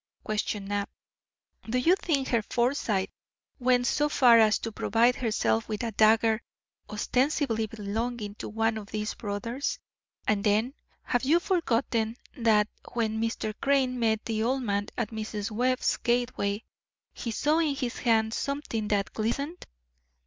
questioned 0.23 0.67
Knapp. 0.67 0.89
"Do 1.69 1.77
you 1.77 1.95
think 1.95 2.29
her 2.29 2.41
foresight 2.41 3.11
went 3.59 3.85
so 3.85 4.09
far 4.09 4.39
as 4.39 4.57
to 4.57 4.71
provide 4.71 5.17
herself 5.17 5.69
with 5.69 5.83
a 5.83 5.91
dagger 5.91 6.41
ostensibly 6.89 7.67
belonging 7.67 8.33
to 8.39 8.49
one 8.49 8.79
of 8.79 8.87
these 8.87 9.13
brothers? 9.13 9.77
And 10.27 10.43
then, 10.43 10.73
have 11.03 11.21
you 11.23 11.39
forgotten 11.39 12.15
that 12.35 12.67
when 12.93 13.21
Mr. 13.21 13.53
Crane 13.61 13.99
met 13.99 14.25
the 14.25 14.41
old 14.41 14.63
man 14.63 14.87
at 14.97 15.11
Mrs. 15.11 15.51
Webb's 15.51 15.97
gateway 15.97 16.63
he 17.13 17.29
saw 17.29 17.59
in 17.59 17.75
his 17.75 17.99
hand 17.99 18.33
something 18.33 18.87
that 18.87 19.13
glistened? 19.13 19.67